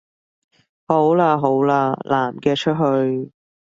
[0.87, 3.31] 好喇好喇，男嘅出去